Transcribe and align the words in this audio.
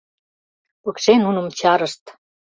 Пыкше 0.83 1.13
нуным 1.23 1.47
чарышт. 1.59 2.03